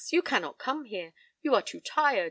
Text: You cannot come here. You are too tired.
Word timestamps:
You 0.09 0.23
cannot 0.23 0.57
come 0.57 0.85
here. 0.85 1.13
You 1.43 1.53
are 1.53 1.61
too 1.61 1.79
tired. 1.79 2.19